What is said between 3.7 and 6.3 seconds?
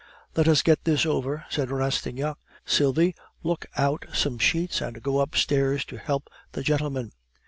out some sheets, and go upstairs to help